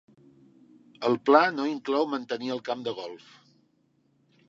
El 1.09 1.17
pla 1.29 1.43
no 1.59 1.67
inclou 1.73 2.09
mantenir 2.17 2.53
el 2.57 2.65
camp 2.71 2.85
de 2.89 2.99
golf. 3.03 3.33